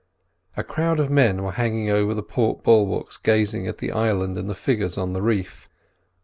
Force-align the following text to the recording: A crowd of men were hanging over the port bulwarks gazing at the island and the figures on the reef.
A 0.57 0.63
crowd 0.63 0.99
of 0.99 1.11
men 1.11 1.43
were 1.43 1.51
hanging 1.51 1.91
over 1.91 2.15
the 2.15 2.23
port 2.23 2.63
bulwarks 2.63 3.17
gazing 3.17 3.67
at 3.67 3.77
the 3.77 3.91
island 3.91 4.35
and 4.35 4.49
the 4.49 4.55
figures 4.55 4.97
on 4.97 5.13
the 5.13 5.21
reef. 5.21 5.69